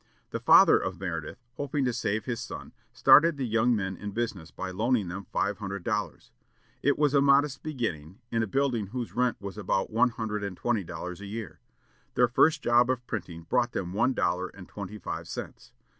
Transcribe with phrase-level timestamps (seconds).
[0.31, 4.49] The father of Meredith, hoping to save his son, started the young men in business
[4.49, 6.31] by loaning them five hundred dollars.
[6.81, 10.57] It was a modest beginning, in a building whose rent was but one hundred and
[10.57, 11.59] twenty dollars a year.
[12.15, 15.71] Their first job of printing brought them one dollar and twenty five cents.